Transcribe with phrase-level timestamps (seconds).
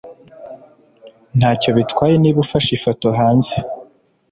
[1.37, 3.55] ntacyo bitwaye niba ufashe ifoto hanze